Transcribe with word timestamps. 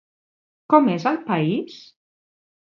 Com 0.73 0.89
és 0.93 1.05
el 1.11 1.19
país? 1.27 1.77